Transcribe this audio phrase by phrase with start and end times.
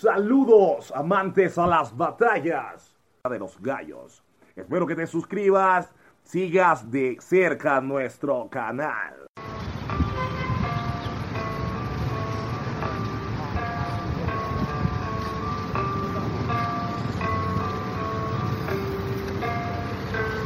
[0.00, 2.96] Saludos, amantes a las batallas
[3.28, 4.22] de los gallos.
[4.56, 5.92] Espero que te suscribas,
[6.22, 9.26] sigas de cerca nuestro canal.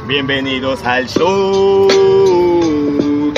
[0.05, 2.04] Bienvenidos al show.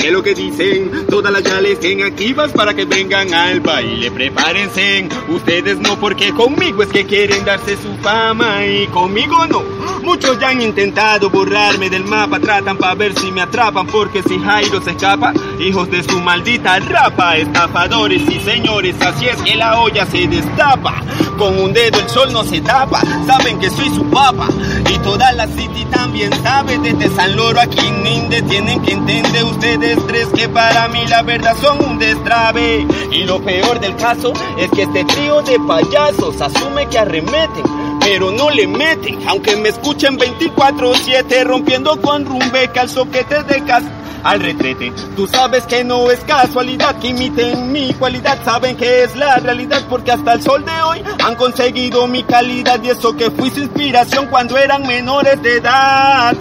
[0.08, 1.06] ¿Qué es lo que dicen?
[1.10, 4.10] Todas las yales estén activas para que vengan al baile.
[4.10, 5.06] Prepárense.
[5.28, 9.62] Ustedes no, porque conmigo es que quieren darse su fama y conmigo no.
[10.02, 14.38] Muchos ya han intentado borrarme del mapa, tratan para ver si me atrapan, porque si
[14.38, 19.80] Jairo se escapa, hijos de su maldita rapa, estafadores y señores, así es que la
[19.80, 21.02] olla se destapa.
[21.36, 24.48] Con un dedo el sol no se tapa, saben que soy su papa.
[24.90, 30.04] Y toda la city también sabe, desde San Loro a Quininde, tienen que entender ustedes
[30.06, 32.86] tres que para mí la verdad son un destrave.
[33.12, 37.77] Y lo peor del caso es que este trío de payasos asume que arremeten
[38.10, 43.86] pero no le meten, aunque me escuchen 24-7 rompiendo con rumbeca al soquete de casa
[44.24, 44.92] al retrete.
[45.14, 49.82] Tú sabes que no es casualidad que imiten mi cualidad, saben que es la realidad
[49.90, 53.60] porque hasta el sol de hoy han conseguido mi calidad y eso que fui su
[53.60, 56.34] inspiración cuando eran menores de edad.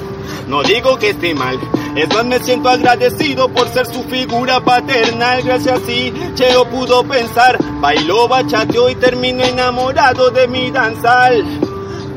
[0.47, 1.59] No digo que esté mal,
[2.01, 5.41] es más me siento agradecido por ser su figura paternal.
[5.43, 11.43] Gracias sí, Cheo pudo pensar, bailó, bachateó y terminó enamorado de mi danzal.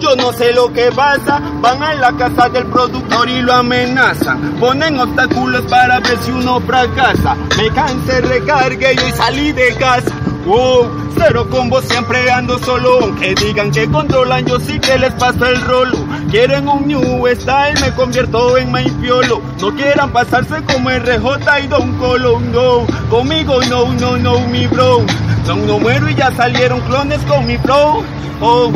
[0.00, 4.56] Yo no sé lo que pasa, van a la casa del productor y lo amenazan.
[4.59, 7.34] Ponen obstáculos para ver si uno fracasa.
[7.59, 10.11] Me cansé, recargué y salí de casa.
[10.51, 12.98] Wow, cero combo, siempre ando solo.
[13.03, 16.05] Aunque digan que controlan, yo sí que les paso el rolo.
[16.29, 19.41] Quieren un new style, me convierto en Piolo.
[19.61, 22.84] No quieran pasarse como RJ y Don Colón, no.
[23.09, 25.06] Conmigo no, no, no, mi bro.
[25.47, 28.03] No, no muero y ya salieron clones con mi flow.
[28.41, 28.73] Oh.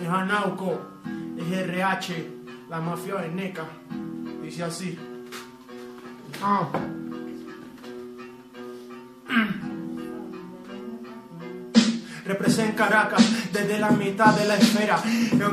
[0.00, 0.78] Es Anauco,
[1.36, 2.30] es RH,
[2.70, 3.64] la mafia de NECA.
[4.40, 4.96] Dice así.
[6.40, 6.68] Ah.
[12.26, 14.98] Representa Caracas desde la mitad de la esfera.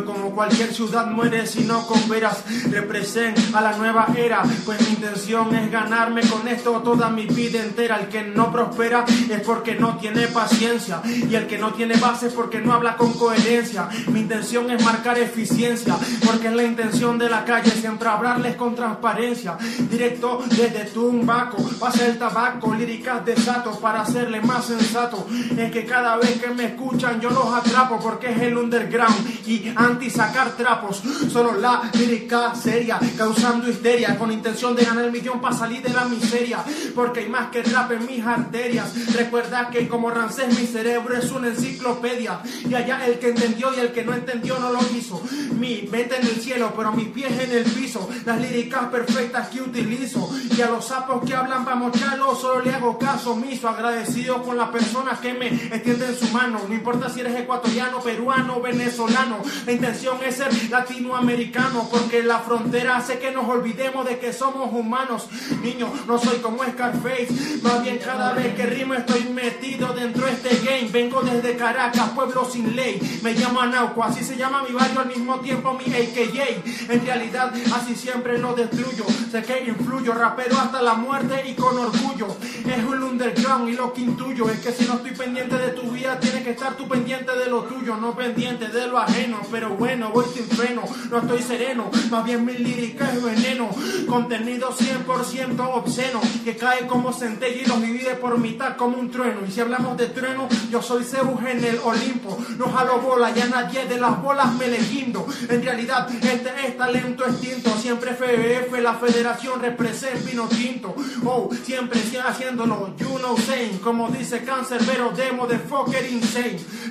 [0.06, 2.44] Como cualquier ciudad muere si no cooperas.
[2.70, 7.60] Representa a la nueva era, pues mi intención es ganarme con esto toda mi vida
[7.62, 8.00] entera.
[8.00, 11.02] El que no prospera es porque no tiene paciencia.
[11.06, 13.90] Y el que no tiene base es porque no habla con coherencia.
[14.08, 15.96] Mi intención es marcar eficiencia,
[16.26, 19.58] porque es la intención de la calle siempre hablarles con transparencia.
[19.90, 25.28] Directo desde Tumbaco, pasa el tabaco, líricas de sato para hacerle más sensato.
[25.58, 29.72] Es que cada vez que me escuchan, yo los atrapo porque es el underground y
[29.76, 31.02] anti sacar trapos.
[31.32, 35.90] Solo la lírica seria, causando histeria, con intención de ganar el millón para salir de
[35.90, 36.64] la miseria.
[36.96, 39.14] Porque hay más que rap en mis arterias.
[39.14, 42.42] Recuerda que como Rancés mi cerebro es una enciclopedia.
[42.70, 45.22] Y allá el que entendió y el que no entendió no lo hizo.
[45.60, 48.10] Mi mente en el cielo, pero mis pies en el piso.
[48.26, 50.30] Las líricas perfectas que utilizo.
[50.56, 53.70] Y a los sapos que hablan vamos chalo, solo le hago caso omiso.
[53.70, 58.62] Agradecido con las personas que me extienden su mano no importa si eres ecuatoriano, peruano,
[58.62, 59.38] venezolano.
[59.66, 64.72] La intención es ser latinoamericano, porque la frontera hace que nos olvidemos de que somos
[64.74, 65.28] humanos.
[65.62, 70.34] Niño, no soy como Scarface, más bien cada vez que rimo estoy metido dentro de
[70.34, 70.90] este game.
[70.92, 73.00] Vengo desde Caracas, pueblo sin ley.
[73.24, 76.92] Me llamo Anauco, así se llama mi barrio al mismo tiempo mi AKJ.
[76.92, 79.06] En realidad, así siempre lo destruyo.
[79.32, 82.28] Sé que influyo, rapero hasta la muerte y con orgullo.
[82.66, 85.90] Es un underground y lo que intuyo es que si no estoy pendiente de tu
[85.92, 89.40] vida, tienes que estar tú pendiente de lo tuyo, no pendiente de lo ajeno.
[89.52, 93.70] Pero bueno, voy sin freno, no estoy sereno, más bien mi lírica es veneno.
[94.08, 99.42] Contenido 100% obsceno, que cae como centella y los divide por mitad como un trueno.
[99.48, 102.38] Y si hablamos de trueno, yo soy Zeus en el Olimpo.
[102.58, 105.26] No jalo bola, ya nadie de las bolas me le guindo.
[105.50, 107.72] En realidad, este es talento extinto.
[107.78, 110.96] Siempre FBF, la federación representa vino tinto.
[111.26, 113.80] Oh, siempre haciéndolo, you know, same.
[113.82, 115.60] Como dice Cáncer, pero demo de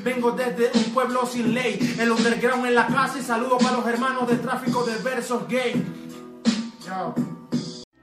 [0.04, 3.86] Vengo desde un pueblo sin ley, el underground en la casa y saludo para los
[3.86, 5.82] hermanos de tráfico de versos gay.
[6.84, 7.14] Chao.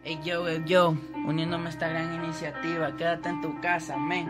[0.04, 0.96] Hey yo, hey yo,
[1.28, 4.28] uniéndome a esta gran iniciativa, quédate en tu casa, men.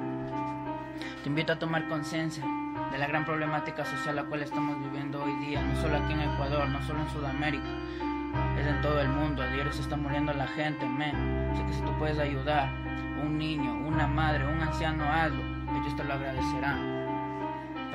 [1.24, 2.44] Te invito a tomar conciencia
[2.92, 6.21] de la gran problemática social la cual estamos viviendo hoy día, no solo aquí en
[6.21, 7.69] Ecuador, no solo en Sudamérica,
[8.60, 9.44] es en todo el mundo.
[9.44, 11.15] A diario se está muriendo la gente, men.
[11.53, 12.69] Así que si tú puedes ayudar,
[13.24, 15.42] un niño, una madre, un anciano, hazlo.
[15.74, 16.97] Ellos te lo agradecerán.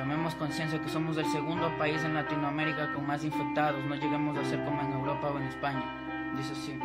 [0.03, 3.85] Tomemos conciencia que somos el segundo país en Latinoamérica con más infectados.
[3.85, 5.81] No lleguemos a ser como en Europa o en España.
[6.35, 6.77] Dice así.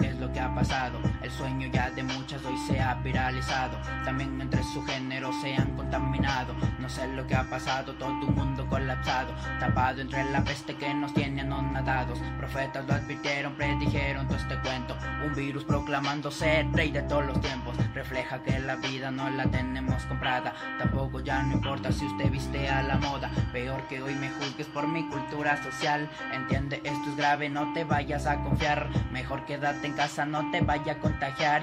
[0.00, 0.98] Es lo que ha pasado.
[1.22, 3.78] El sueño ya de muchas hoy se ha viralizado.
[4.04, 6.54] También entre su género se han contaminado.
[6.78, 9.34] No sé lo que ha pasado, todo un mundo colapsado.
[9.58, 12.18] Tapado entre la peste que nos tiene anonadados.
[12.38, 14.96] Profetas lo advirtieron, predijeron todo este cuento.
[15.24, 17.76] Un virus proclamándose rey de todos los tiempos.
[17.94, 20.54] Refleja que la vida no la tenemos comprada.
[20.78, 23.30] Tampoco ya no importa si usted viste a la moda.
[23.52, 26.08] Peor que hoy me juzgues por mi cultura social.
[26.32, 28.88] Entiende, esto es grave, no te vayas a confiar.
[29.12, 30.98] Mejor quédate en casa, no te vaya a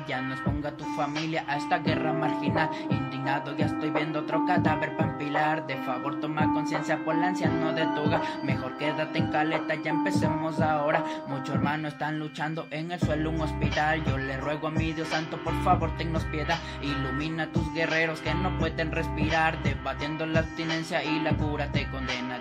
[0.08, 2.70] Ya no exponga a tu familia a esta guerra marginal.
[2.90, 5.68] Indignado, ya estoy viendo otro cadáver para empilar.
[5.68, 8.22] De favor, toma conciencia por la anciano de tu hogar.
[8.44, 11.04] Mejor quédate en caleta, ya empecemos ahora.
[11.28, 14.04] Muchos hermanos están luchando en el suelo un hospital.
[14.06, 16.60] Yo le ruego a mi Dios santo, por favor, tennos piedad.
[16.82, 19.62] Ilumina a tus guerreros que no pueden respirar.
[19.64, 22.37] Debatiendo la abstinencia y la cura te condena.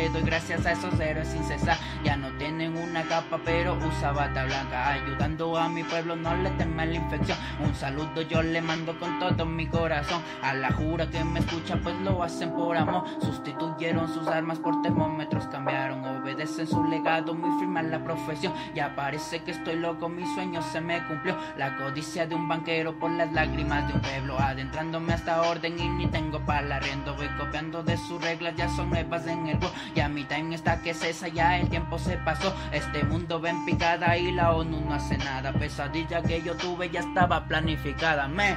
[0.00, 1.76] Le doy gracias a esos héroes sin cesar.
[2.02, 4.92] Ya no tienen una capa, pero usa bata blanca.
[4.92, 7.36] Ayudando a mi pueblo, no le teme la infección.
[7.62, 10.22] Un saludo yo le mando con todo mi corazón.
[10.40, 13.04] A la jura que me escucha, pues lo hacen por amor.
[13.20, 16.02] Sustituyeron sus armas por termómetros, cambiaron.
[16.02, 18.54] Obedecen su legado, muy firme la profesión.
[18.74, 21.36] Ya parece que estoy loco, mi sueño se me cumplió.
[21.58, 24.38] La codicia de un banquero por las lágrimas de un pueblo.
[24.38, 27.14] Adentrándome hasta orden y ni tengo para arriendo.
[27.16, 29.58] Voy copiando de sus reglas, ya son nuevas en el.
[29.94, 32.54] Ya mi time está que cesa, ya el tiempo se pasó.
[32.72, 35.52] Este mundo va en picada y la ONU no hace nada.
[35.52, 38.28] Pesadilla que yo tuve ya estaba planificada.
[38.28, 38.50] Me.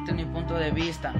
[0.00, 1.12] Este es mi punto de vista.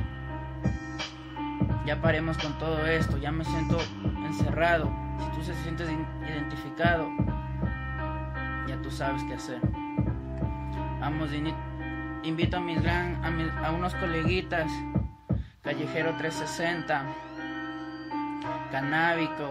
[1.84, 3.18] Ya paremos con todo esto.
[3.18, 3.78] Ya me siento
[4.24, 4.90] encerrado.
[5.18, 5.88] Si tú se sientes
[6.28, 7.08] identificado,
[8.66, 9.60] ya tú sabes qué hacer.
[11.00, 11.30] Vamos,
[12.22, 14.70] invito a mis gran, a, a unos coleguitas.
[15.62, 17.04] Callejero 360,
[18.72, 19.50] Canábico,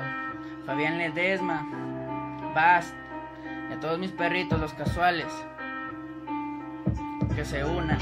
[0.66, 1.64] Fabián Ledesma,
[2.56, 2.92] Bast,
[3.70, 5.28] y a todos mis perritos, los casuales,
[7.36, 8.00] que se unan.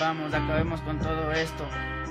[0.00, 1.64] Vamos, acabemos con todo esto.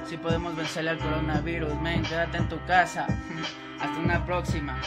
[0.05, 3.05] Si podemos vencerle al coronavirus, men, quédate en tu casa.
[3.81, 4.79] Hasta una próxima.